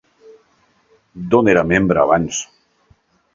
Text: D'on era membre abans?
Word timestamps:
D'on 1.33 1.51
era 1.53 1.65
membre 1.73 2.03
abans? 2.07 2.41